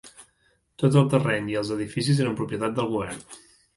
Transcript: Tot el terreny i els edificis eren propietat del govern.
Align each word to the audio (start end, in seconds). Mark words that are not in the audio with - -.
Tot 0.83 0.95
el 1.01 1.11
terreny 1.11 1.51
i 1.53 1.57
els 1.61 1.71
edificis 1.77 2.23
eren 2.25 2.41
propietat 2.41 2.77
del 2.81 2.91
govern. 2.95 3.21